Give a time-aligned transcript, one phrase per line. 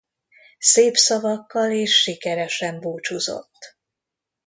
[0.59, 3.75] Szép szavakkal és sikeresen búcsúzott.